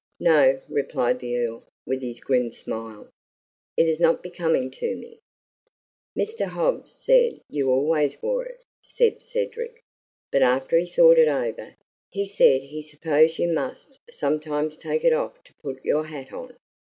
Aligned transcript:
"No," 0.19 0.59
replied 0.67 1.19
the 1.19 1.37
Earl, 1.37 1.61
with 1.85 2.01
his 2.01 2.19
grim 2.19 2.51
smile; 2.51 3.09
"it 3.77 3.87
is 3.87 3.99
not 3.99 4.23
becoming 4.23 4.71
to 4.71 4.95
me." 4.95 5.19
"Mr. 6.17 6.47
Hobbs 6.47 6.91
said 6.95 7.39
you 7.51 7.69
always 7.69 8.19
wore 8.19 8.43
it," 8.47 8.63
said 8.83 9.21
Cedric; 9.21 9.83
"but 10.31 10.41
after 10.41 10.75
he 10.79 10.87
thought 10.87 11.19
it 11.19 11.27
over, 11.27 11.75
he 12.09 12.25
said 12.25 12.63
he 12.63 12.81
supposed 12.81 13.37
you 13.37 13.49
must 13.53 13.99
sometimes 14.09 14.75
take 14.75 15.03
it 15.03 15.13
off 15.13 15.43
to 15.43 15.53
put 15.61 15.85
your 15.85 16.05
hat 16.05 16.33
on." 16.33 16.57